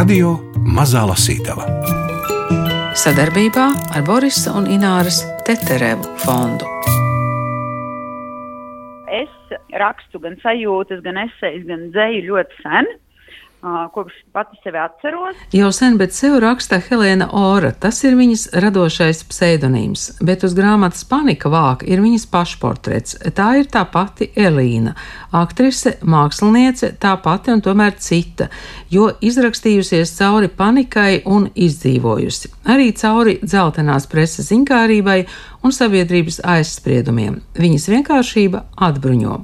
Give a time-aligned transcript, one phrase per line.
[0.00, 0.30] Radio
[0.64, 1.66] Mazā Lasītava
[2.96, 6.64] sadarbībā ar Borisa un Ināras Teterevu fondu.
[9.18, 9.52] Es
[9.82, 12.88] rakstu gan sajūtas, gan esejas, gan dzēju ļoti sen
[13.94, 15.36] kopš pati sevi atceros.
[15.52, 17.72] Jau sen, bet sev raksta Helēna Ora.
[17.72, 23.18] Tas ir viņas radošais pseidonīms, bet uz grāmatas panika vāka ir viņas pašportrets.
[23.36, 24.94] Tā ir tā pati Elīna,
[25.36, 28.48] aktrise, māksliniece, tā pati un tomēr cita,
[28.90, 32.54] jo izrakstījusies cauri panikai un izdzīvojusi.
[32.70, 35.24] Arī cauri dzeltenās preses zinkārībai
[35.64, 37.40] un sabiedrības aizspriedumiem.
[37.60, 39.36] Viņas vienkāršība atbruņo.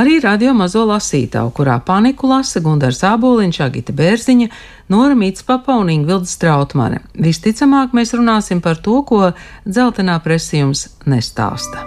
[0.00, 4.48] Arī radio mazo lasītāju, kurā paniku lasa Gundars Āboliņš, Agita Bērziņa,
[4.90, 7.04] Nora Mītspapa un Ingvilda Strautmane.
[7.14, 9.32] Visticamāk, mēs runāsim par to, ko
[9.68, 11.86] dzeltenā presījums nestāsta.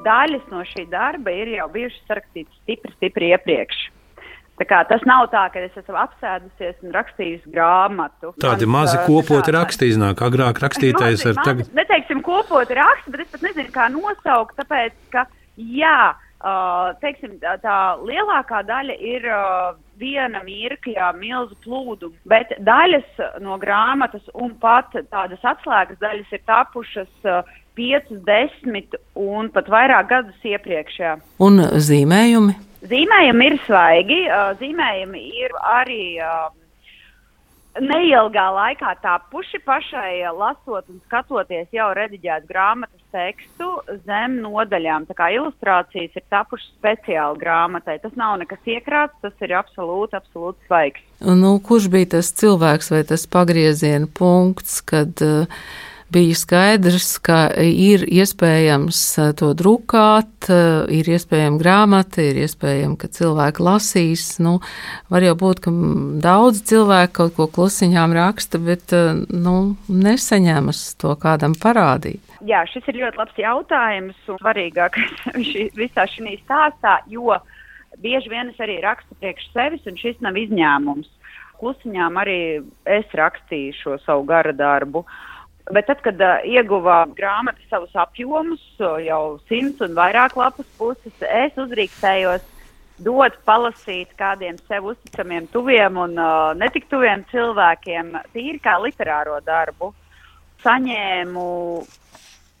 [0.00, 3.88] Daļas no šī darba ir jau bijušas sarakstītas stipri, stipri iepriekš.
[4.68, 8.34] Tas nav tā, ka es esmu apsēdusies un rakstījusi grāmatu.
[8.42, 10.20] Tādi Mans, mazi kopoti raksti iznāk.
[10.26, 11.70] Agrāk rakstītājs ar tagad.
[11.76, 15.24] Neteiksim kopoti raksti, bet es pat nezinu, kā nosaukt, tāpēc, ka,
[15.56, 16.12] jā,
[16.44, 23.56] uh, teiksim, tā, tā lielākā daļa ir uh, viena mirkļa, milzu plūdu, bet daļas no
[23.60, 30.44] grāmatas un pat tādas atslēgas daļas ir tapušas uh, 5, 10 un pat vairāk gadus
[30.44, 30.98] iepriekš.
[31.00, 31.14] Jā.
[31.40, 32.56] Un zīmējumi?
[32.80, 34.22] Zīmējumi ir svaigi,
[34.60, 36.04] zīmējumi ir arī
[37.78, 43.68] neilgā laikā tapuši pašai lasot un skatoties jau rediģēt grāmatas tekstu
[44.06, 45.06] zem nodaļām.
[45.10, 47.98] Tā kā ilustrācijas ir tapušas speciāli grāmatai.
[48.02, 51.04] Tas nav nekas iekrāts, tas ir absolūti, absolūti svaigs.
[51.20, 55.62] Nu, kurš bija tas cilvēks vai tas pagrieziena punkts, kad uh,
[56.12, 63.10] bija skaidrs, ka ir iespējams eh, to drukāt, eh, ir iespējama grāmata, ir iespējams, ka
[63.14, 64.24] cilvēki lasīs.
[64.42, 64.58] Nu,
[65.12, 65.74] var jau būt, ka
[66.24, 69.56] daudz cilvēku kaut ko klusiņām raksta, bet eh, nu,
[69.88, 72.22] nesaņemas to kādam parādīt.
[72.46, 75.32] Jā, šis ir ļoti labs jautājums un svarīgākais
[75.80, 77.38] visā šī stāstā, jo
[78.02, 81.10] bieži vien es arī rakstu priekš sevis, un šis nav izņēmums.
[81.60, 82.38] Klusiņām arī
[82.88, 85.04] es rakstīju šo savu gara darbu.
[85.04, 85.26] Uh,
[85.70, 91.58] Bet tad, kad uh, ieguva grāmata savus apjomus, jau simts un vairāk lapas puses, es
[91.60, 92.46] uzrīkstējos
[93.00, 99.92] dot palasīt kādiem sev uzticamiem, tuviem un uh, netik tuviem cilvēkiem, tīri kā literāro darbu.
[100.60, 101.46] Saņēmu,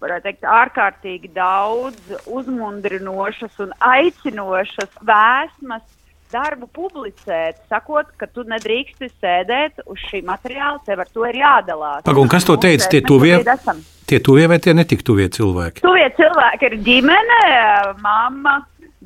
[0.00, 5.84] varētu teikt, ārkārtīgi daudz uzmundrinošas un aicinošas vēsmas
[6.32, 12.04] darbu publicēt, sakot, ka tu nedrīksti sēdēt uz šī materiāla, tev ar to ir jādalās.
[12.06, 12.88] Pag, un kas to teica?
[12.90, 13.38] Tie tuvie,
[14.10, 15.84] tie tuvie vai tie netik tuvie cilvēki?
[15.84, 17.40] Tuvie cilvēki ir ģimene,
[18.02, 18.60] mamma,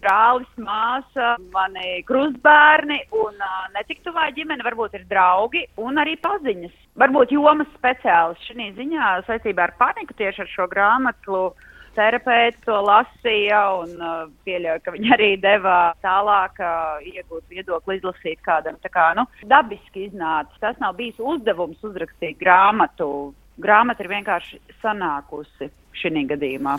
[0.05, 6.75] brālis, māsa, mani krustbērni un uh, netik tuvā ģimene, varbūt ir draugi un arī paziņas.
[7.01, 11.47] Varbūt jomas speciālisti šī ziņā saistībā ar paniku tieši ar šo grāmatu
[11.97, 18.43] terapeiti to lasīja un uh, pieļauju, ka viņi arī deva tālāk uh, iegūt viedokli, izlasīt
[18.45, 18.79] kādam.
[18.83, 20.53] Tā kā nu, dabiski iznāca.
[20.61, 23.33] Tas nav bijis uzdevums uzrakstīt grāmatu.
[23.63, 26.79] Grāmata ir vienkārši sanākusi šī gadījumā.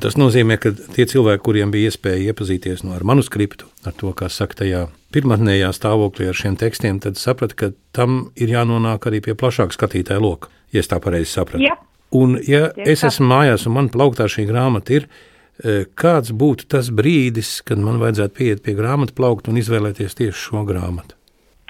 [0.00, 4.30] Tas nozīmē, ka tie cilvēki, kuriem bija iespēja iepazīties no ar manuskriptu, ar to, kā
[4.32, 9.36] saka, tajā pirmotnējā stāvoklī ar šiem tekstiem, tad saprata, ka tam ir jānonāk arī pie
[9.36, 11.60] plašāka skatītāja loka, ja es tā pareizi sapratu.
[11.60, 11.76] Jā.
[12.12, 15.08] Un, ja es esmu mājās un man plauktā šī grāmata ir,
[15.62, 20.48] e, kāds būtu tas brīdis, kad man vajadzētu pieiet pie grāmatu plaukta un izvēlēties tieši
[20.50, 21.16] šo grāmatu?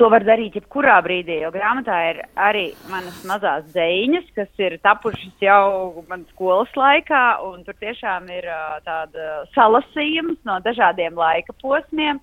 [0.00, 5.44] To var darīt jebkurā brīdī, jo grāmatā ir arī manas mazās dēļas, kas ir tapušas
[5.44, 7.20] jau manas skolas laikā.
[7.66, 8.48] Tur tiešām ir
[8.86, 12.18] tāda salasījums no dažādiem laika posmiem.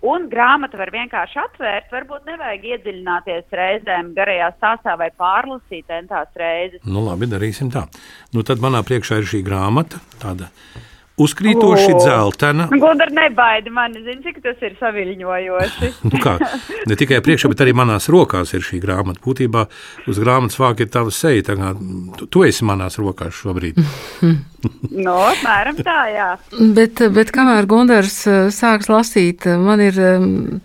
[0.00, 6.80] Un grāmatu var vienkārši atvērt, varbūt nevajag iedziļināties reizēm garajā stāstā vai pārlasīt entās reizes.
[6.88, 7.84] Nu, labi, darīsim tā.
[8.32, 10.48] Nu, tad manā priekšā ir šī grāmata, tāda
[11.20, 12.68] uzkrītoši dzeltena.
[12.72, 15.90] Gudri nebaidi mani, zini, cik tas ir saviļņojoši.
[16.10, 16.36] nu kā,
[16.90, 19.22] ne tikai priekšā, bet arī manās rokās ir šī grāmata.
[19.24, 19.66] Būtībā
[20.10, 21.72] uz grāmatas vāka ir tava seja, tā kā
[22.18, 23.80] tu, tu esi manās rokās šobrīd.
[25.06, 26.30] no, apmēram tā, jā.
[26.76, 29.98] Bet, bet kamēr Gundars eh, sāks lasīt, man ir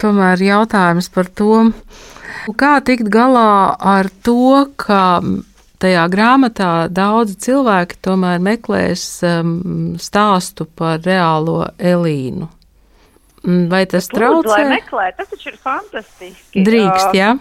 [0.02, 1.66] tomēr jautājums par to,
[2.60, 5.02] kā tikt galā ar to, ka
[5.86, 9.56] tajā grāmatā daudzi cilvēki tomēr meklēs um,
[10.02, 12.50] stāstu par reālo Elīnu.
[13.46, 14.50] Mm, vai tas traucē?
[14.50, 16.64] Lūdzu, meklē, tas taču ir fantastiski.
[16.66, 17.36] Drīkst, jā.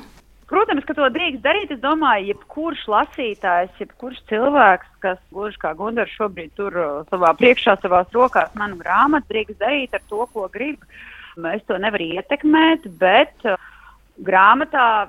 [0.50, 1.72] Protams, ka to drīkst darīt.
[1.72, 6.76] Es domāju, jebkurš lasītājs, jebkurš cilvēks, kas gluži kā Gunārs šobrīd tur
[7.08, 10.84] savā priekšā, savās rokās manu grāmatu, drīkst darīt ar to, ko grib.
[11.50, 13.56] Es to nevaru ietekmēt, bet uh,
[14.22, 15.08] grāmatā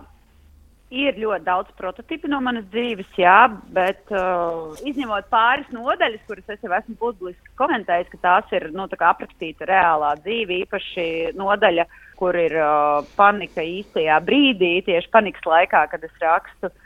[0.93, 6.63] ir ļoti daudz prototipu no manas dzīves, jā, bet uh, izņemot pāris nodaļas, kuras es
[6.63, 11.07] jau esmu publiski komentējis, ka tās ir nu, tā aprakstīta reālā dzīve, īpaši
[11.39, 11.87] nodaļa,
[12.19, 16.69] kur ir uh, panika īstajā brīdī, tieši panikas laikā, kad es rakstu.
[16.69, 16.84] Uh,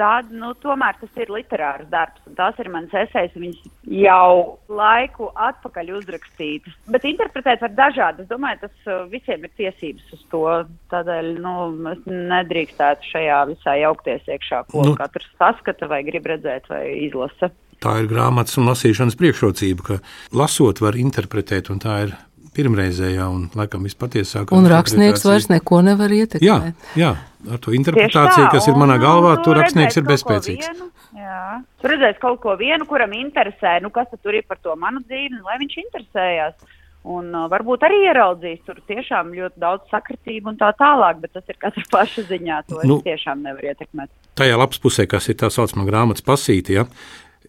[0.00, 2.22] tad nu, tomēr tas ir literārs darbs.
[2.38, 3.60] Tās ir manas esejas, viņas
[4.00, 6.76] jau laiku atpakaļ uzrakstītas.
[6.90, 8.24] Bet interpretēt var dažādi.
[8.24, 10.44] Es domāju, tas uh, visiem ir tiesības uz to.
[10.92, 11.56] Tādēļ nu,
[11.92, 17.52] es nedrīkstētu šajā visā jaukties iekšā, ko nu, katrs saskata vai grib redzēt vai izlasa.
[17.80, 19.94] Tā ir grāmatas un lasīšanas priekšrocība, ka
[20.36, 22.16] lasot var interpretēt, un tā ir
[22.56, 24.56] pirmreizējā un laikam vispatiesākā.
[24.56, 26.46] Un rakstnieks vairs neko nevar ietekmēt.
[26.46, 27.14] Jā, jā
[27.48, 30.82] ar to interpretāciju, tā, kas ir manā galvā, tur rakstnieks ir bezspēcīgs.
[31.16, 35.02] Jā, tur redzēs kaut ko vienu, kuram interesē, nu kas tur ir par to manu
[35.06, 36.76] dzīvi, nu, lai viņš interesējās.
[37.10, 41.46] Un uh, varbūt arī ieraudzīs tur tiešām ļoti daudz sakritību un tā tālāk, bet tas
[41.48, 42.58] ir katra paša ziņā.
[42.68, 44.12] To nu, es tiešām nevaru ietekmēt.
[44.36, 46.84] Tajā lapas pusē, kas ir tā saucamā grāmatas pasīte, ja,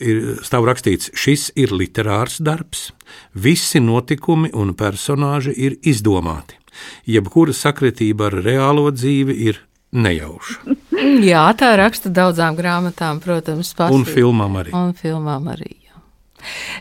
[0.01, 2.89] ir stāv rakstīts, šis ir literārs darbs,
[3.33, 6.57] visi notikumi un personāži ir izdomāti.
[7.09, 9.61] Jebkura sakritība ar reālo dzīvi ir
[9.91, 10.77] nejauša.
[11.31, 13.95] Jā, tā raksta daudzām grāmatām, protams, pasīt.
[13.95, 14.73] un filmām arī.
[14.77, 15.77] Un filmām arī.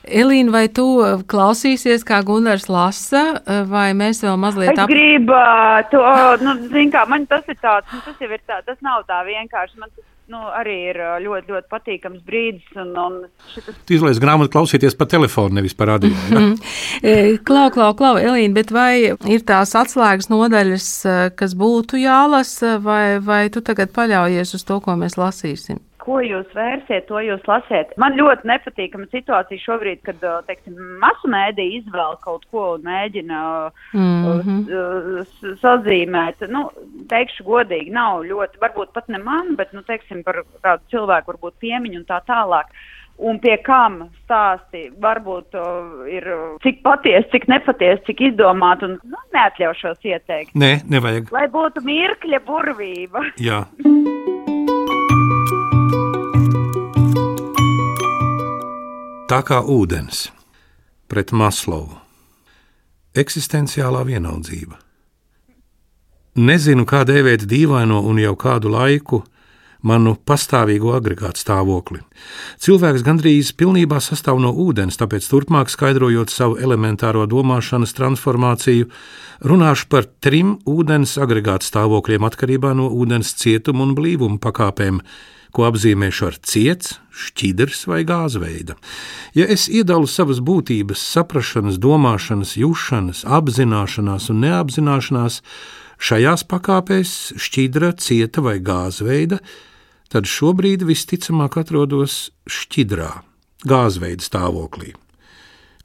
[0.09, 0.85] Elīna, vai tu
[1.29, 3.25] klausīsies, kā Gunārs lasa,
[3.69, 4.89] vai mēs vēl mazliet apgādājam?
[4.89, 6.01] Es gribētu,
[6.47, 9.21] nu, zin kā, man tas ir tāds, nu, tas jau ir tā, tas nav tā
[9.27, 9.77] vienkārši.
[9.83, 12.71] Man tas nu, arī ir ļoti, ļoti patīkams brīdis.
[12.79, 13.19] Un, un
[13.53, 13.81] šitas...
[13.89, 16.15] Tu izlaiž grāmatu klausīties pa telefonu, nevis pa radio.
[16.31, 16.47] Ja?
[17.01, 17.13] E,
[17.47, 20.89] klau, klau, klau, Elīna, bet vai ir tās atslēgas nodaļas,
[21.39, 25.81] kas būtu jālasa, vai, vai tu tagad paļaujies uz to, ko mēs lasīsim?
[26.05, 27.93] Ko jūs vērsiet, to jūs lasiet.
[28.01, 33.41] Man ļoti nepatīkama situācija šobrīd, kad, teiksim, masu mēdī izvēl kaut ko un mēģina
[33.95, 35.59] mm -hmm.
[35.63, 36.47] sazīmēt.
[36.53, 36.69] Nu,
[37.11, 41.61] teikšu godīgi, nav ļoti, varbūt pat ne man, bet, nu, teiksim, par kādu cilvēku varbūt
[41.61, 42.73] piemiņu un tā tālāk.
[43.21, 46.25] Un pie kam stāsti varbūt uh, ir
[46.65, 48.89] cik patiesi, cik nepatiesi, cik izdomāti.
[48.89, 50.57] Un nu, neatļaušos ieteikt.
[50.57, 51.29] Nē, nevajag.
[51.33, 53.29] Lai būtu mirkļa burvība.
[53.37, 53.67] Jā.
[59.31, 60.25] Tā kā ūdens
[61.07, 61.95] pret Maslovu.
[63.15, 64.75] Eksistenciālā vienaldzība.
[66.35, 69.21] Nezinu, kā dēvēt dīvaino un jau kādu laiku
[69.87, 72.03] manu pastāvīgo agregātu stāvokli.
[72.61, 78.91] Cilvēks gandrīz pilnībā sastāv no ūdens, tāpēc turpmāk skaidrojot savu elementāro domāšanas transformāciju,
[79.47, 85.05] runāšu par trim ūdens agregātu stāvokļiem atkarībā no ūdens cietuma un blīvuma pakāpēm
[85.55, 88.77] ko apzīmēšu ar ciets, šķidrs vai gāzveida.
[89.37, 95.41] Ja es iedalu savas būtības, saprašanas, domāšanas, jūšanas, apzināšanās un neapzināšanās
[96.01, 99.41] šajās pakāpēs, šķidra, cieta vai gāzveida,
[100.11, 103.11] tad šobrīd visticamāk atrodos šķidrā,
[103.65, 104.95] gāzveida stāvoklī.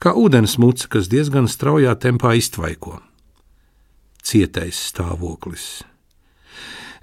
[0.02, 2.98] Kā ūdens muca, kas diezgan straujā tempā iztvaiko.
[4.26, 5.84] Cietais stāvoklis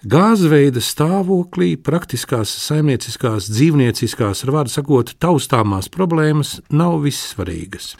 [0.04, 7.94] Gāzveida stāvoklī praktiskās, saimnieciskās, dzīvnieciskās, ar vārdu sakot, taustāmās problēmas nav vissvarīgas.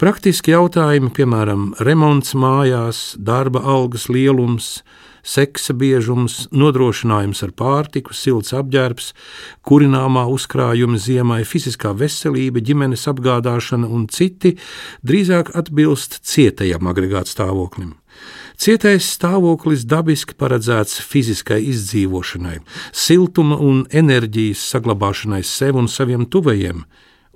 [0.00, 4.78] Praktiski jautājumi, piemēram, remonts mājās, darba algas lielums,
[5.22, 9.12] seksa biežums, nodrošinājums ar pārtiku, silts apģērbs,
[9.66, 14.56] kurināmā uzkrājuma ziemai, fiziskā veselība, ģimenes apgādāšana un citi
[15.06, 17.94] drīzāk atbilst cietajam agregātu stāvoklim.
[18.60, 22.58] Cietais stāvoklis dabiski paredzēts fiziskai izdzīvošanai,
[22.92, 26.84] siltuma un enerģijas saglabāšanai sev un saviem tuvajiem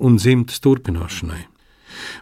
[0.05, 1.54] un dzimtas turpināšanai.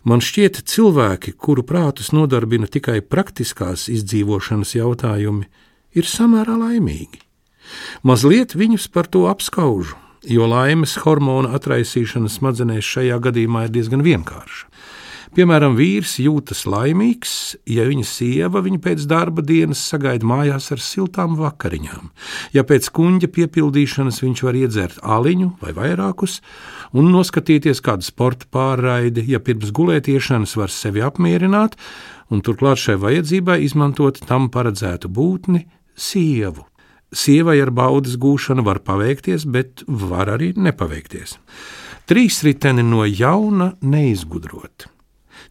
[0.04, 5.48] Man šķiet, cilvēki, kuru prātus nodarbina tikai praktiskās izdzīvošanas jautājumi,
[5.94, 7.22] ir samērā laimīgi.
[8.02, 9.96] Mazliet viņus par to apskaužu,
[10.28, 14.71] jo laimes hormona atraisīšana smadzenēs šajā gadījumā ir diezgan vienkārša.
[15.32, 17.30] Piemēram, vīrs jūtas laimīgs,
[17.64, 22.10] ja viņa sieva viņu pēc darba dienas sagaida mājās ar siltām vakariņām.
[22.52, 26.42] Ja pēc kuģa piepildīšanas viņš var iedzert aliņu vai vairākus
[26.92, 31.80] un noskatīties kādu sporta pārraidi, ja pirms gulētiešanas var sevi apmierināt
[32.28, 35.64] un turklāt šai vajadzībai izmantot tam paredzētu būtni
[35.96, 36.68] sievu.
[37.08, 41.38] Sievai ar baudas gūšanu var paveikties, bet var arī nepaveikties.
[42.04, 44.92] Trīs riteni no jauna neizgudrot.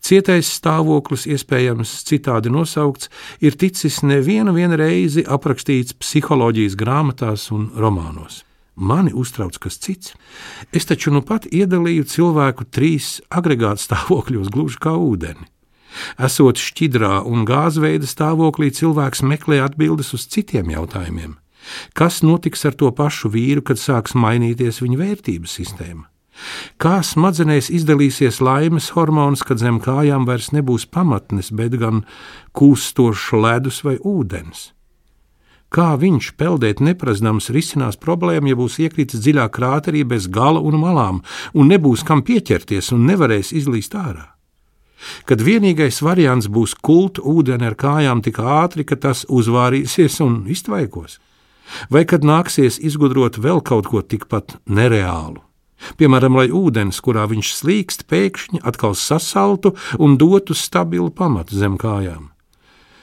[0.01, 8.41] Cietais stāvoklis, iespējams citādi nosaukts, ir ticis nevienu reizi aprakstīts psiholoģijas grāmatās un romānos.
[8.75, 10.15] Mani uztrauc kas cits.
[10.74, 15.46] Es taču nu pat iedalīju cilvēku trīs agregātu stāvokļos, gluži kā ūdeni.
[16.17, 21.36] Esot šķidrā un gāzveida stāvoklī, cilvēks meklē atbildes uz citiem jautājumiem.
[21.93, 26.11] Kas notiks ar to pašu vīru, kad sāks mainīties viņa vērtības sistēma?
[26.81, 32.05] Kā smadzenēs izdalīsies laimes hormons, kad zem kājām vairs nebūs pamatnes, bet gan
[32.57, 34.71] kūstošs ledus vai ūdens?
[35.71, 41.21] Kā viņš peldēt neprazdams risinās problēmu, ja būs iekritis dziļā krāterī bez gala un malām,
[41.55, 44.25] un nebūs kam pieķerties un nevarēs izlīst ārā?
[45.25, 51.21] Kad vienīgais variants būs kult ūdeni ar kājām tik ātri, ka tas uzvārīsies un iztvaikos,
[51.89, 55.39] vai kad nāksies izgudrot vēl kaut ko tikpat nereālu?
[56.01, 62.31] Piemēram, lai ūdens, kurā viņš slīkst, pēkšņi atkal sasaltu un dotu stabilu pamatu zem kājām.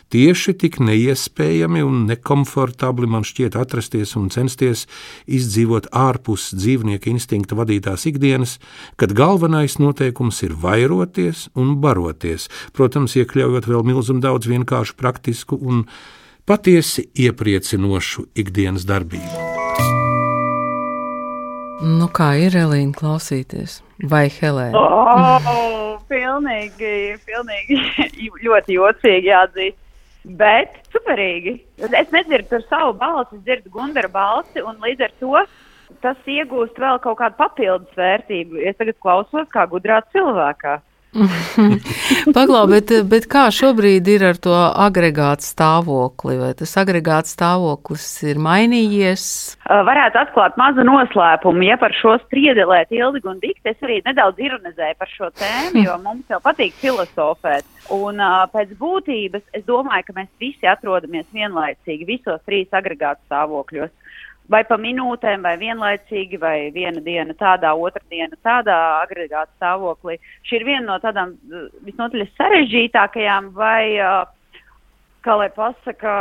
[0.08, 4.86] Tieši tik neiespējami un nekomfortabli man šķiet atrasties un censties
[5.28, 8.56] izdzīvot ārpus dzīvnieka instinkta vadītās ikdienas,
[8.96, 15.84] kad galvenais noteikums ir vairoties un baroties, protams, iekļaujot vēl milzumu daudz vienkāršu, praktisku un
[16.48, 19.67] patiesi iepriecinošu ikdienas darbību.
[21.78, 23.76] Nu, kā ir Elīna klausīties?
[24.10, 24.74] Vai Helēna?
[24.74, 27.78] Oh, pilnīgi, pilnīgi
[28.46, 29.78] ļoti jocīgi jāatzīst.
[30.40, 31.54] Bet superīgi.
[31.86, 35.44] Es nedzirdu savu balsi, es dzirdu Gunara balsi, un līdz ar to
[36.02, 38.58] tas iegūst vēl kaut kādu papildus vērtību.
[38.66, 40.80] Es tagad klausos kā gudrā cilvēkā.
[42.36, 46.36] Paglau, bet, bet kā šobrīd ir ar to agregātu stāvokli?
[46.40, 49.24] Vai tas agregāts stāvoklis ir mainījies?
[49.88, 51.64] Varētu atklāt mazu noslēpumu.
[51.64, 55.96] Ja par šo spriedelēt ilgi un dikti, es arī nedaudz ironizēju par šo tēmu, jo
[56.04, 57.66] mums jau patīk filozofēt.
[57.94, 58.20] Un
[58.52, 63.94] pēc būtības es domāju, ka mēs visi atrodamies vienlaicīgi visos trīs agregātu stāvokļos
[64.52, 70.18] vai pa minūtēm, vai vienlaicīgi, vai viena diena tādā, otra diena tādā agregāta stāvoklī.
[70.48, 74.24] Šī ir viena no tādām uh, visnotaļ sarežģītākajām, vai, uh,
[75.26, 76.14] kā lai pasaka,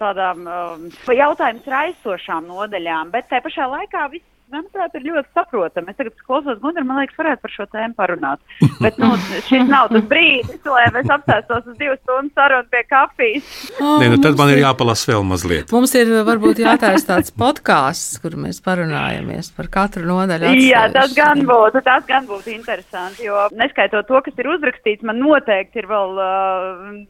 [0.00, 5.92] tādām um, jautājums raisošām nodaļām, bet tajā pašā laikā viss manuprāt, ir ļoti saprotami.
[5.92, 8.42] Es tagad klausos Gunār, man liekas, varētu par šo tēmu parunāt.
[8.84, 9.10] Bet nu,
[9.48, 13.50] šis nav tas brīdis, lai es apsēstos uz divu stundu sarunu pie kafijas.
[13.80, 15.74] Oh, Nē, nu, tad man ir jāpalasa vēl mazliet.
[15.74, 20.50] Mums ir varbūt jātaisa tāds podkāsts, kur mēs parunājamies par katru nodaļu.
[20.52, 20.70] Atsevišķi.
[20.70, 25.22] Jā, tas gan būtu, tas gan būtu interesanti, jo neskaitot to, kas ir uzrakstīts, man
[25.22, 26.16] noteikti ir vēl.
[26.16, 27.04] Uh,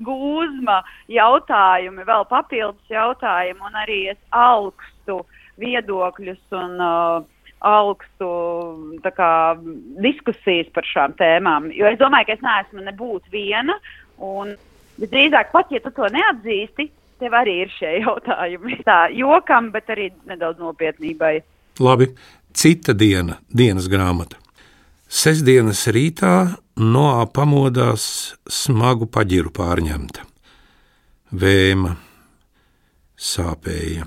[0.00, 0.78] Gūzma
[1.12, 7.28] jautājumi, vēl papildus jautājumi, un arī es augstu uh, viedokļus un uh,
[7.60, 8.30] augstu
[9.16, 9.32] kā,
[10.00, 11.68] diskusijas par šām tēmām.
[11.76, 13.76] Jo es domāju, ka es neesmu nebūt viena.
[14.20, 14.54] Un
[15.00, 16.88] visdrīzāk, pat ja tu to neatzīsti,
[17.20, 18.80] tev arī ir šie jautājumi.
[18.88, 21.34] Tā jokam, bet arī nedaudz nopietnībai.
[21.80, 22.10] Labi,
[22.56, 24.40] cita diena, dienas grāmata.
[25.10, 26.34] Sesdienas rītā
[26.80, 28.04] Noā pamodās
[28.48, 30.22] smagu paģiru pārņemta.
[31.36, 31.90] Vēma
[33.20, 34.06] sāpēja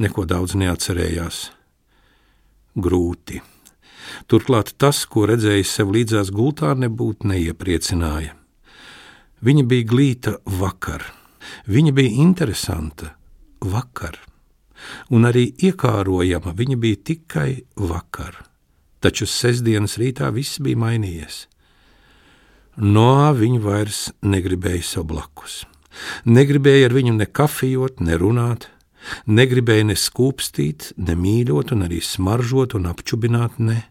[0.00, 1.50] neko daudz neatcerējās.
[2.76, 3.40] Grūti.
[4.30, 8.36] Turklāt tas, ko redzēja sev līdzās gultā, nebūtu neiepriecināja.
[9.44, 11.04] Viņa bija glīta vakar,
[11.68, 13.12] viņa bija interesanta
[13.60, 14.16] vakar,
[15.12, 18.44] un arī iekārojama viņa bija tikai vakar.
[19.00, 21.44] Taču sestdienas rītā viss bija mainījies.
[22.76, 25.64] No viņa vairs negribēja sev blakus.
[26.28, 28.68] Negribēja ar viņu ne kafijot, ne runāt,
[29.26, 33.82] Negribēja ne skūpstīt, ne mīļot, un arī smaržot un apčubināt, ne.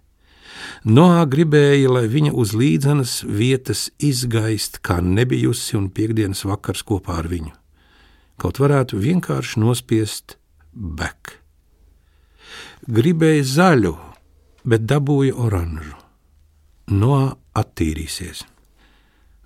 [0.86, 7.30] Noā gribēja, lai viņa uz līdzenas vietas izgaist, kā nebijusi un piekdienas vakars kopā ar
[7.30, 7.54] viņu.
[8.42, 10.38] Kaut varētu vienkārši nospiest
[10.74, 11.38] bek.
[12.86, 13.94] Gribēja zaļu,
[14.66, 15.96] bet dabūja oranžu.
[16.92, 18.44] Noā attīrīsies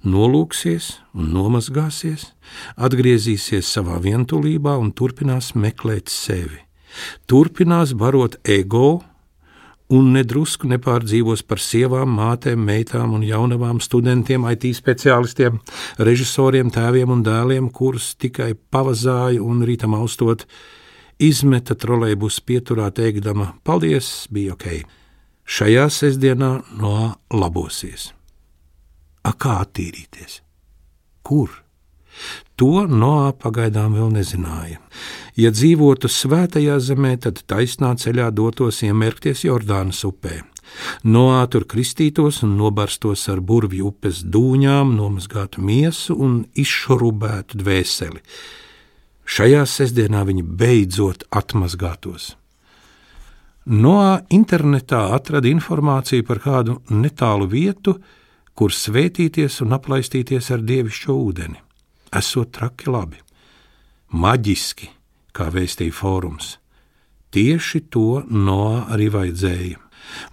[0.05, 2.31] nolūksies un nomazgāsies,
[2.77, 6.63] atgriezīsies savā vientulībā un turpinās meklēt sevi.
[7.29, 9.01] Turpinās barot ego
[9.89, 15.57] un nedrusku nepārdzīvos par sievām, mātēm, meitām un jaunavām studentiem, IT speciālistiem,
[15.97, 20.45] režisoriem, tēviem un dēliem, kurus tikai pavazāja un rītam austot,
[21.19, 24.69] izmeta trolēļus pieturā, teikdama: Paldies, bija ok!
[25.49, 26.95] Šajā sestdienā no
[27.33, 28.11] labosies!
[29.23, 30.39] A kā attīrīties?
[31.25, 31.51] Kur?
[32.59, 34.79] To Noā pagaidām vēl nezināja.
[35.39, 40.41] Ja dzīvotu svētajā zemē, tad taisnā ceļā dotos iemērkties Jordānas upē.
[41.03, 48.21] Noā tur kristītos un nobarstos ar burvju upes dūņām, nomazgātu miesu un izšurubētu dvēseli.
[49.29, 52.33] Šajā sestdienā viņi beidzot atmazgātos.
[53.69, 58.18] Noā internetā atrada informāciju par kādu netālu vietu, kur
[58.67, 61.61] svētīties un aplaistīties ar dievišķo ūdeni.
[62.19, 63.21] Esot traki labi,
[64.11, 64.89] maģiski,
[65.31, 66.57] kā vēstīja fórums.
[67.31, 69.79] Tieši to Noā arī vajadzēja.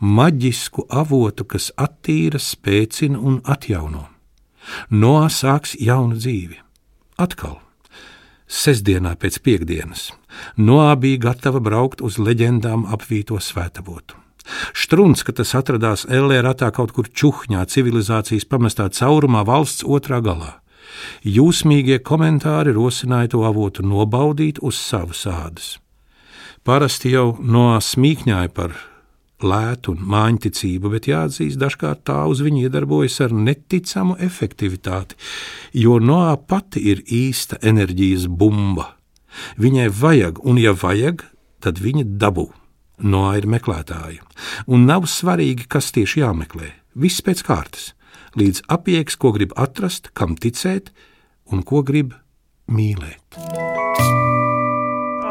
[0.00, 4.06] Maģisku avotu, kas attīra, spēcina un atjauno.
[4.90, 6.58] Noā sāks jaunu dzīvi.
[7.22, 7.60] Atkal,
[8.48, 10.10] sestdienā pēc piekdienas,
[10.56, 14.25] Noā bija gatava braukt uz leģendām apvīto svētavotu.
[14.74, 20.56] Strunts, ka tas atradās Ellē ratā kaut kur čuhņā, civilizācijas pamestā caurumā valsts otrā galā.
[21.26, 25.76] Jūsmīgie komentāri rosināja to avotu nobaudīt uz savas ādas.
[26.66, 28.74] Parasti jau no smīkņāja par
[29.44, 35.18] lētu un māņticību, bet jāatzīst, dažkārt tā uz viņu iedarbojas ar neticamu efektivitāti,
[35.76, 38.94] jo Noā pati ir īsta enerģijas bumba.
[39.60, 41.26] Viņai vajag, un ja vajag,
[41.60, 42.48] tad viņa dabū.
[42.96, 44.22] Noā ir meklētāja,
[44.72, 46.70] un nav svarīgi, kas tieši jāmeklē.
[46.96, 47.90] Viss pēc kārtas,
[48.40, 50.88] līdz apieks, ko grib atrast, kam ticēt
[51.52, 52.14] un ko grib
[52.72, 53.36] mīlēt.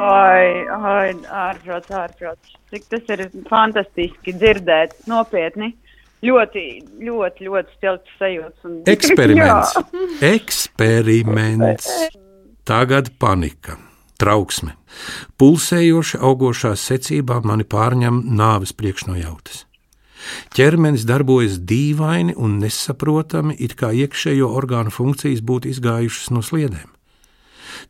[0.06, 2.54] Ai, ai, ārprāts, ārprāts.
[2.70, 5.74] Cik tas ir fantastiski dzirdēt, nopietni.
[6.26, 6.66] Ļoti,
[7.06, 8.62] ļoti, ļoti stilts sajūts.
[8.66, 8.78] Un...
[8.94, 9.74] Eksperiments.
[10.26, 11.90] Eksperiments.
[12.70, 13.76] Tagad panika,
[14.22, 14.76] trauksme.
[15.40, 19.66] Pulsējoša, augošā secībā mani pārņem nāves priekšnojautas.
[20.56, 26.90] Ķermenis darbojas dīvaini un nesaprotami, it kā iekšējo orgānu funkcijas būtu izgājušas no sliedēm.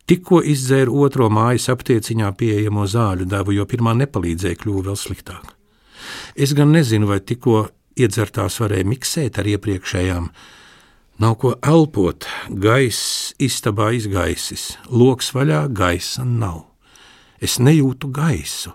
[0.10, 5.54] Tikko izdzēru otro mājas aptieciņā pieejamo zāļu devu, jo pirmā nepalīdzēja, kļuva vēl sliktāk.
[6.36, 7.68] Es gan nezinu, vai tikko
[7.98, 10.30] iedzertās varēja miksēt ar iepriekšējām.
[11.16, 16.66] Nav ko elpot, gaiss istabā izgaisis, loks vaļā, gaisa nav.
[17.40, 18.74] Es nejūtu gaisu.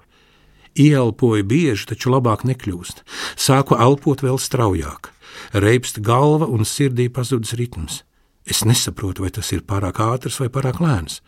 [0.80, 3.02] Ieelpoju bieži, taču labāk nekļūst.
[3.36, 5.10] Sāku elpot vēl straujāk.
[5.52, 8.00] Reibst galva un sirdī pazudis ritms.
[8.48, 11.20] Es nesaprotu, vai tas ir pārāk ātrs vai pārāk lēns.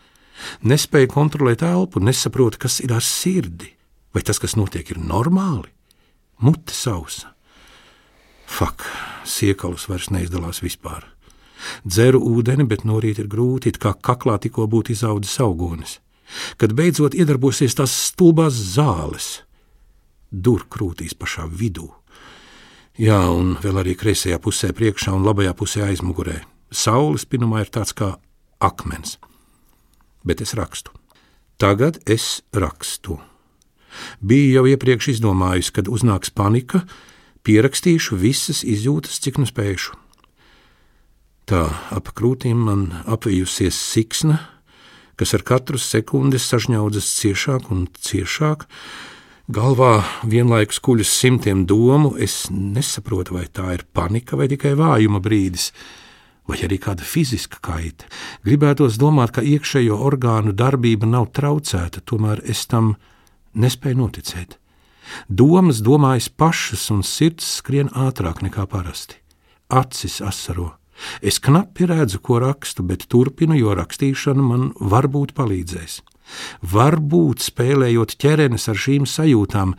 [0.65, 3.69] Nespēju kontrolēt elpu, nesaprotu, kas ir ar sirdi.
[4.13, 5.69] Vai tas, kas notiek, ir normāli?
[6.41, 7.32] Mute sausa.
[8.53, 8.85] Fak,
[9.25, 11.07] siekalus vairs neizdalās vispār.
[11.87, 15.97] Dzeru ūdeni, bet no rīta ir grūti, it kā kaklā tikko būtu izaudzis augonis.
[16.57, 19.43] Kad beidzot iedarbosies tās stulbās zāles,
[20.31, 21.89] dur krūtīs pašā vidū.
[22.99, 27.93] Jā, un vēl arī kreisajā pusē priekšā un labajā pusē aizmugurē saules pinumā ir tāds
[27.95, 28.15] kā
[28.63, 29.17] akmens.
[30.25, 30.91] Bet es rakstu.
[31.61, 33.19] Tagad es rakstu.
[34.19, 36.81] Biju jau iepriekš izdomājis, kad uznāks panika,
[37.47, 39.97] pierakstīšu visas izjūtas, cik nu spēšu.
[41.49, 44.39] Tā ap krūtīm man apvijusies siksna,
[45.19, 48.63] kas ar katru sekundi sažņaudzas ciešāk un ciešāk.
[49.53, 55.73] Galvā vienlaikus kuļas simtiem domu, es nesaprotu, vai tā ir panika vai tikai vājuma brīdis
[56.47, 58.07] vai arī kāda fiziska kaita.
[58.43, 62.95] Gribētos domāt, ka iekšējo orgānu darbība nav traucēta, tomēr es tam
[63.55, 64.57] nespēju noticēt.
[65.27, 69.19] Domas domājas pašas, un sirds skrien ātrāk nekā parasti.
[69.69, 70.73] Acis asaro.
[71.21, 76.01] Es knapi redzu, ko rakstu, bet turpinu, jo rakstīšana man varbūt palīdzēs.
[76.73, 79.73] Varbūt spēlējot ķerenes ar šīm sajūtām,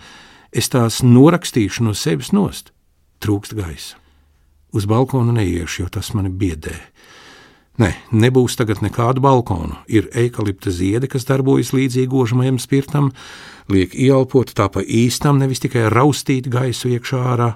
[0.53, 2.73] es tās norakstīšu no sevis nost.
[3.25, 4.01] Trūkst gaisa.
[4.75, 6.75] Uz balkonu neiešu, jo tas mani biedē.
[7.79, 9.79] Nē, nebūs tagad nekādu balkonu.
[9.91, 13.11] Ir eikalipta ziedi, kas darbojas līdzīgi gožamajam spirtam,
[13.73, 17.55] liek ieelpot tā pa īstam, nevis tikai raustīt gaisu iekšā ārā.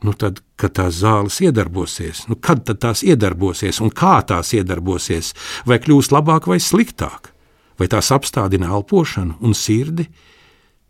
[0.00, 5.34] Nu tad, kad tās zāles iedarbosies, nu kad tās iedarbosies un kā tās iedarbosies,
[5.68, 7.34] vai kļūs labāk vai sliktāk,
[7.76, 10.08] vai tās apstādina elpošanu un sirdi?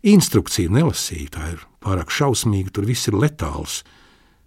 [0.07, 3.81] Instrukciju nelasīju, tā ir pārāk šausmīga, tur viss ir letāls.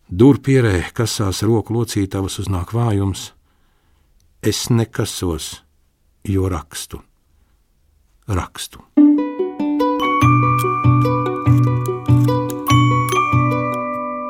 [0.09, 3.33] Durpierē kasās roku locītavas uznāk vājums.
[4.45, 5.63] Es nekasos,
[6.29, 7.01] jo rakstu.
[8.29, 8.83] Rakstu.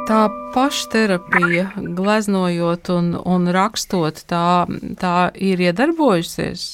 [0.04, 4.66] Tā pašterapija, gleznojot un, un rakstot, tā,
[5.00, 6.64] tā ir iedarbojusies?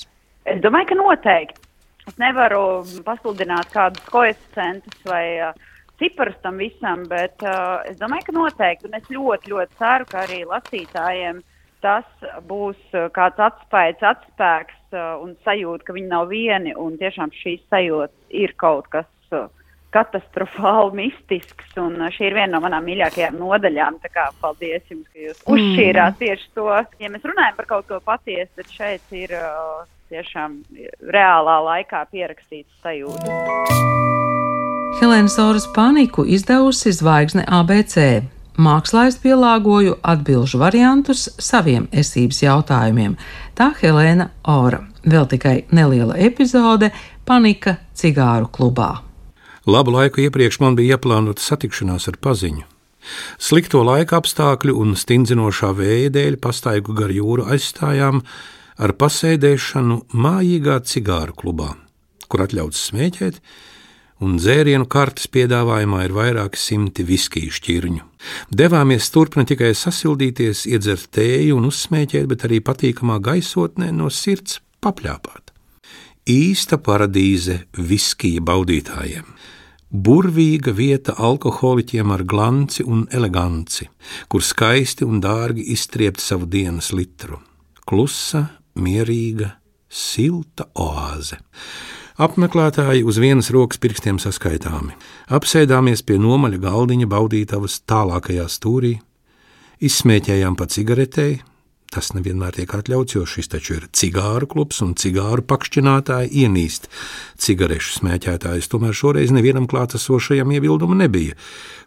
[0.50, 1.62] Es domāju, ka noteikti.
[2.10, 2.62] Es nevaru
[3.06, 5.54] pasludināt kādus koeficientus vai uh,
[6.02, 8.90] ciparus tam visam, bet uh, es domāju, ka noteikti.
[8.90, 11.38] Un es ļoti, ļoti ceru, ka arī lasītājiem
[11.86, 16.74] tas būs uh, kāds atspējas, atspēks uh, un sajūta, ka viņi nav vieni.
[16.74, 19.46] Un tiešām šīs sajūtas ir kaut kas uh,
[19.94, 21.70] katastrofāli mistisks.
[21.80, 24.00] Un uh, šī ir viena no manām mīļākajām nodaļām.
[24.04, 25.54] Tā kā paldies jums, ka jūs mm.
[25.54, 26.68] uzšķīrāt tieši to.
[27.02, 30.60] Ja mēs runājam par kaut ko patiesu, tad šeit ir uh, tiešām
[31.14, 33.38] reālā laikā pierakstīts sajūta.
[35.00, 38.26] Helēnas Oras paniku izdevusi zvaigzne ABC.
[38.60, 43.14] Mākslā es pielāgoju atbildžu variantus saviem esības jautājumiem.
[43.56, 44.82] Tā Helēna Ora.
[45.00, 46.90] Vēl tikai neliela epizode-
[47.28, 49.09] panika cigāru klubā.
[49.70, 52.64] Labu laiku iepriekš man bija ieplānota satikšanās ar paziņu.
[53.38, 58.20] Slikto laika apstākļu un stingzinošā vēja dēļ pastaigu gar jūru aizstājām
[58.82, 61.74] ar pasēdēšanu mājīgā cigāru klubā,
[62.26, 63.38] kur atļauts smēķēt,
[64.26, 68.02] un dzērienu kartes piedāvājumā ir vairāki simti viskiju šķirņu.
[68.50, 74.58] Devāmies turp ne tikai sasildīties, iedzert tēju un uzsmēķēt, bet arī patīkamā gaisotnē no sirds
[74.82, 75.54] papļāpāt.
[76.30, 79.24] Īsta paradīze viskija baudītājiem.
[79.90, 83.88] Burvīga vieta alkoholiķiem ar glanci un eleganci,
[84.30, 87.40] kur skaisti un dārgi izstriept savu dienas litru.
[87.90, 88.44] Klusa,
[88.78, 89.50] mierīga,
[89.90, 91.40] silta oāze.
[92.22, 94.94] Apmeklētāji uz vienas rokas pirkstiem saskaitāmi.
[95.26, 98.94] Apsēdāmies pie nomaļa galdiņa baudītavas tālākajā stūrī,
[99.82, 101.40] izsmēķējām pa cigaretei.
[101.90, 106.86] Tas nevienmēr tiek atļauts, jo šis taču ir cigāru klubs un cigāru pakšķinātāji ienīst
[107.42, 108.68] cigarešu smēķētājus.
[108.70, 111.34] Tomēr šoreiz nevienam klātesošajam iebildumu nebija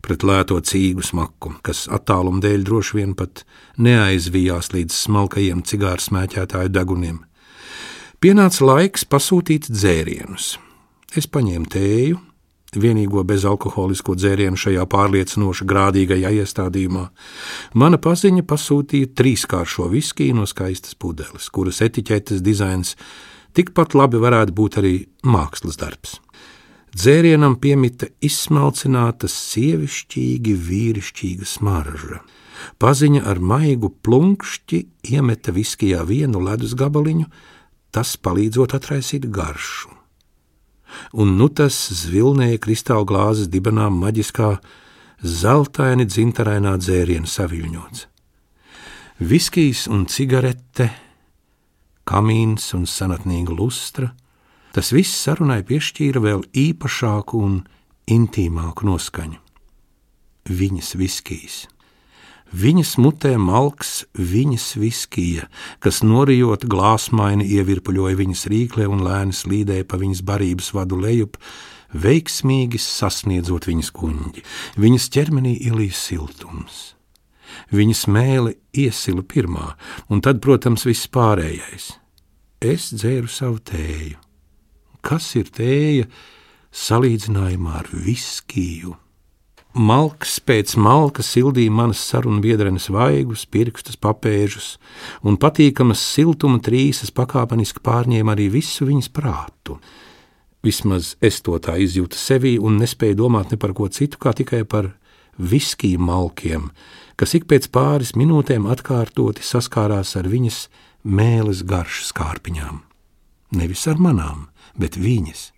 [0.04, 3.46] pret lēto cīgu smaku, kas attāluma dēļ droši vien pat
[3.80, 7.24] neaizvijās līdz smalkajiem cigāru smēķētāju deguniem.
[8.20, 10.58] Pienāca laiks pasūtīt dzērienus.
[11.16, 12.20] Es paņēmu tēju,
[12.80, 17.06] vienīgo bezalkoholisko dzērienu šajā pārliecinoši grādīgajā iestādījumā.
[17.80, 22.96] Mana paziņa pasūtīja trīskāršo viskiju no skaistas pudeles, kuras etiķetes dizains
[23.58, 26.20] tikpat labi varētu būt arī mākslas darbs.
[26.94, 32.20] Dzērienam piemita izsmalcināta, sievišķīgi, vīrišķīga smarža.
[32.78, 34.84] Paziņa ar maigu plunkšķi
[35.16, 37.26] iemeta viskijā vienu ledus gabaliņu,
[37.94, 40.03] tas palīdzot atraisīt garšu.
[41.14, 44.56] Un nu tas zvilnēja kristāla glāzes dibenā maģiskā,
[45.24, 48.08] zeltaini dzintarainā dzēriena saviļņots.
[49.24, 50.90] Viskijs un cigarete,
[52.10, 54.10] kamīns un senatnīga lustra,
[54.74, 57.62] tas viss sarunai piešķīra vēl īpašāku un
[58.10, 59.40] intīmāku noskaņu.
[60.50, 61.62] Viņas viskijs.
[62.54, 65.48] Viņas mutē malks viņas viskija,
[65.82, 71.40] kas norijot glāsmaini ievirpuļoja viņas rīklē un lēni slīdēja pa viņas barības vadu lejup,
[71.98, 74.46] veiksmīgi sasniedzot viņas kuņģi.
[74.78, 76.94] Viņas ķermenī ielīja siltums.
[77.74, 79.74] Viņas mēle iesila pirmā,
[80.14, 81.90] un tad, protams, viss pārējais.
[82.62, 84.20] Es dzēru savu tēju.
[85.04, 86.06] Kas ir tēja
[86.70, 88.94] salīdzinājumā ar viskiju?
[89.74, 94.76] Malks pēc malka sildīja manas sarunu biedrenes vaigus, pirkstus, papēžus,
[95.26, 99.80] un patīkamas siltuma trīsas pakāpeniski pārņēma arī visu viņas prātu.
[100.62, 104.62] Vismaz es to tā izjūtu sevī un nespēju domāt ne par ko citu, kā tikai
[104.62, 104.92] par
[105.42, 106.70] viskiju malkiem,
[107.18, 110.68] kas ik pēc pāris minūtēm atkārtoti saskārās ar viņas
[111.02, 112.84] mēles garšas kārpiņām.
[113.58, 115.50] Nevis ar manām, bet viņas.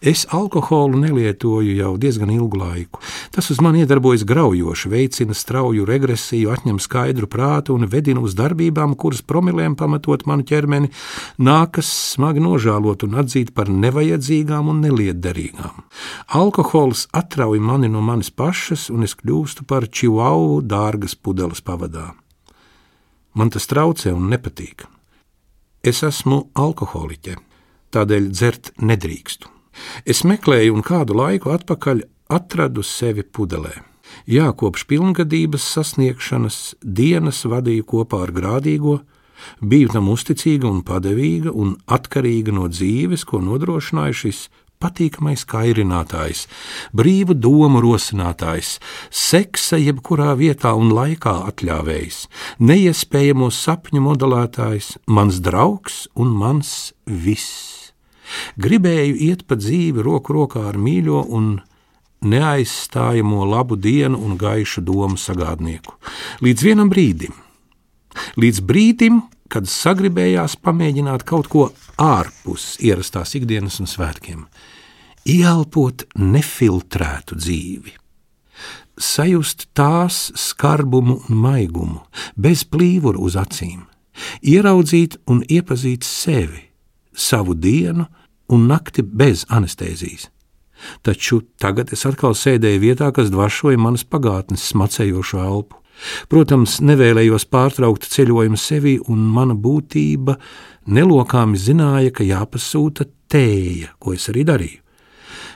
[0.00, 3.00] Es alkoholu nelietoju jau diezgan ilgu laiku.
[3.30, 8.96] Tas uz mani iedarbojas graujoši, veicina strauju regresiju, atņem skaidru prātu un vedina uz darbībām,
[8.98, 10.90] kuras promilēm pamatot manu ķermeni,
[11.38, 15.84] nākas smagi nožēlot un atzīt par nevajadzīgām un nelietderīgām.
[16.38, 22.12] Alkohols atrauj mani no manis pašas, un es kļūstu par čivau dārgas pudeles pavadā.
[23.32, 24.84] Man tas traucē un nepatīk.
[25.82, 27.38] Es esmu alkoholiķe,
[27.96, 29.61] tādēļ dzert nedrīkstu.
[30.06, 33.74] Es meklēju un kādu laiku atpakaļ atradu sevi pudelē.
[34.28, 39.00] Jā, kopš pilngadības sasniegšanas dienas vadīju kopā ar grādīgo,
[39.60, 44.46] biju tam uzticīga un padevīga un atkarīga no dzīves, ko nodrošināja šis
[44.82, 46.46] patīkamais kairinātājs,
[46.96, 48.76] brīvu domu rosinātājs,
[49.08, 52.24] seksa jebkurā vietā un laikā atļāvējs,
[52.58, 57.81] neiespējamo sapņu modelētājs, mans draugs un mans viss.
[58.62, 61.54] Gribēju iet pa dzīvi roku rokā ar mīļo un
[62.22, 65.96] neaizstājamo labu dienu un gaišu domu sagādnieku.
[66.44, 67.34] Līdz vienam brīdim,
[68.38, 71.66] līdz brīdim, kad sagribējās pamēģināt kaut ko
[72.00, 74.46] ārpus ierastās ikdienas un svētkiem,
[75.28, 77.92] ieelpot nefiltrētu dzīvi,
[78.96, 82.00] sajust tās skarbumu un maigumu,
[82.36, 83.84] bez plīvura uz acīm,
[84.40, 86.68] ieraudzīt un iepazīt sevi,
[87.12, 88.06] savu dienu,
[88.52, 90.28] un nakti bez anestēzijas.
[91.06, 95.78] Taču tagad es atkal sēdēju vietā, kas dvašoja manas pagātnes smacējošo elpu.
[96.32, 100.34] Protams, nevēlējos pārtraukt ceļojumu sevi, un mana būtība
[100.90, 104.80] nelokāmi zināja, ka jāpasūta tēja, ko es arī darīju.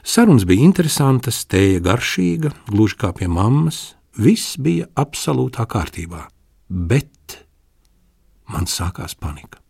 [0.07, 6.23] Sarunas bija interesantas, tēja garšīga, gluži kā pie mammas, Viss bija absolūtā kārtībā,
[6.69, 7.37] bet
[8.49, 9.61] man sākās panika.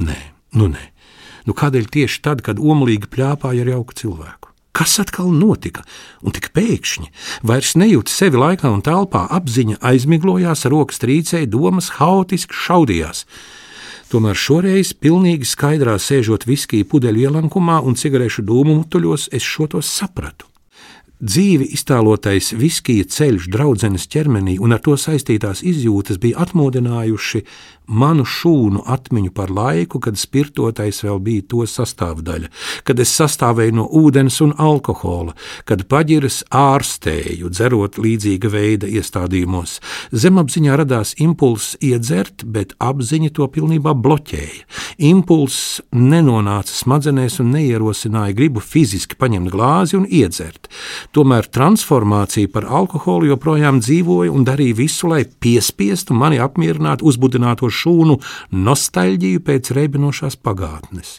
[0.00, 0.16] Nē,
[0.56, 0.86] nu nē,
[1.46, 4.50] nu kādēļ tieši tad, kad omlīgi plāpāja ar jauku cilvēku?
[4.76, 5.82] Kas atkal notika?
[6.22, 7.08] Un tik pēkšņi,
[7.46, 13.24] vairs nejūt sevi laikā un telpā, apziņa aizmiglojās, rokas trīcēja, domas haotiski šaudījās.
[14.10, 19.82] Tomēr šoreiz, pilnīgi skaidrā sēžot viskiju pudeļu ielankumā un cigarešu dūmu mutuļos, es šo to
[19.86, 20.50] sapratu.
[21.20, 27.42] Dzīvi iztēlotais viskija ceļš draudzenes ķermenī un ar to saistītās izjūtas bija atmodinājuši
[27.90, 32.50] manu šūnu atmiņu par laiku, kad spirtotais vēl bija to sastāvdaļa,
[32.86, 35.34] kad es sastāvēju no ūdens un alkohola,
[35.68, 39.78] kad paģiras ārstēju, dzerot līdzīga veida iestādījumos.
[40.12, 44.64] Zemapziņā radās impulss iedzert, bet apziņa to pilnībā bloķēja.
[45.10, 50.68] Impulss nenonāca smadzenēs un neierosināja gribu fiziski paņemt glāzi un iedzert.
[51.16, 58.20] Tomēr transformācija par alkoholu joprojām dzīvoja un darīja visu, lai piespiestu mani apmierināt uzbudināto šūnu
[58.68, 61.18] nostalģiju pēc reibinošās pagātnes.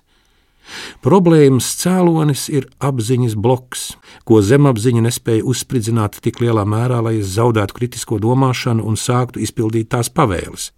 [1.04, 3.88] Problēmas cēlonis ir apziņas bloks,
[4.28, 9.92] ko zemapziņa nespēja uzspridzināt tik lielā mērā, lai es zaudētu kritisko domāšanu un sāktu izpildīt
[9.92, 10.70] tās pavēles.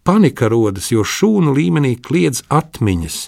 [0.00, 3.18] Panika rodas, jo šūnu līmenī kliedz atmiņas,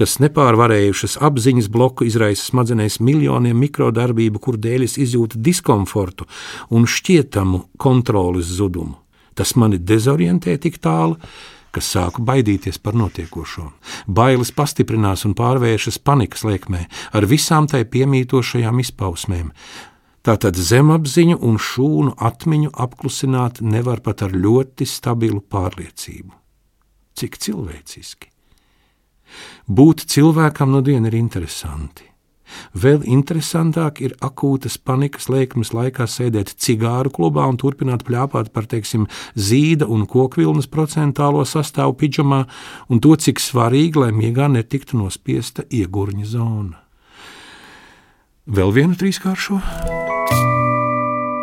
[0.00, 6.24] kas nepārvarējušas apziņas bloku izraisa smadzenēs miljoniem mikrodarbību, kur dēļ es izjūtu diskomfortu
[6.72, 8.96] un šķietamu kontroles zudumu.
[9.36, 11.18] Tas mani dezorientē tik tālu,
[11.76, 13.66] ka sāku baidīties par notiekošo.
[14.08, 19.52] Bailes pastiprinās un pārvēršas panikas liekmē ar visām tai piemītošajām izpausmēm.
[20.26, 26.32] Tātad zemapziņu un šūnu atmiņu apklusināt nevar pat ar ļoti stabilu pārliecību.
[27.16, 28.32] Cik cilvēciski!
[29.66, 32.15] Būt cilvēkam no diena ir interesanti.
[32.76, 39.06] Vēl interesantāk ir akūtas panikas lēkmes laikā sēdēt cigāru klubā un turpināt plāpāt par, teiksim,
[39.34, 42.44] zīda un kokvilnas procentālo sastāvu pidžamā
[42.90, 46.82] un to, cik svarīgi, lai miegā netiktu nospiesta iegurņa zona.
[48.46, 49.58] Vēl vienu trīskāršo?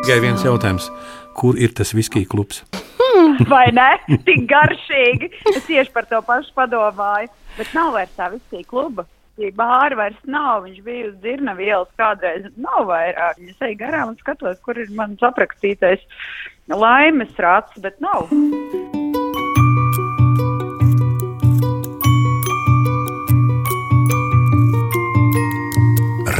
[0.03, 0.87] Tikai viens jautājums.
[1.35, 2.61] Kur ir tas viskija klubs?
[3.49, 3.89] Vai ne?
[4.27, 5.31] Tik garšīgi.
[5.51, 7.31] Es tieši par to pašu padomāju.
[7.57, 9.05] Bet nav vairs tā viskija kluba
[9.57, 10.63] bāra vairs nav.
[10.67, 12.49] Viņš bija uz dzirna vielas kādreiz.
[12.55, 13.41] Nav vairāk.
[13.41, 16.03] Es eju garām un skatos, kur ir mans aprakstītais
[16.69, 18.29] laimes rats, bet nav.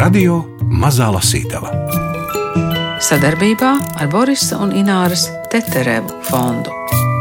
[0.04, 1.70] Radio Mazā Lasītava
[3.04, 7.13] Sadarbībā ar Borisa un Ināras Teterevu fondu.